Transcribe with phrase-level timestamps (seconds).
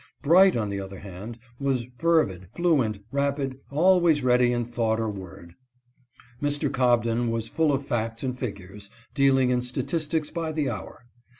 [0.23, 5.53] Bright, on the other hand, was fervid, fluent, rapid; always ready in thought or word.
[6.41, 6.73] Mr.
[6.73, 11.05] Cobden was full of facts and figures, dealing in statistics by the hour.
[11.05, 11.21] Mr.